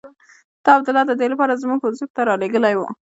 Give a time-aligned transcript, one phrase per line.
[0.63, 2.87] تا عبدالله د دې لپاره زموږ حضور ته رالېږلی وو.